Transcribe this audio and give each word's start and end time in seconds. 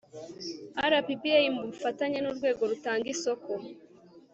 RPPA 0.91 1.39
mu 1.55 1.61
bufatanye 1.67 2.17
n 2.21 2.25
urwego 2.31 2.61
rutanga 2.71 3.05
isoko 3.13 3.51